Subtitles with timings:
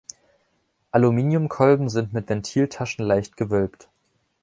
[0.91, 3.87] Aluminiumkolben sind mit Ventiltaschen leicht gewölbt.